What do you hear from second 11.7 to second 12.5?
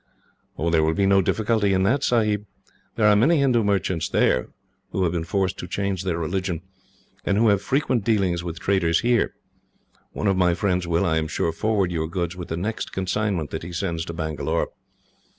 your goods with